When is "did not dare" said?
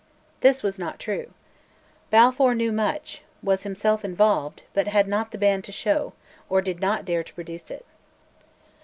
6.59-7.23